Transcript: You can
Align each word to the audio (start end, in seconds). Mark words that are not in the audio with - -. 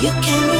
You 0.00 0.10
can 0.22 0.59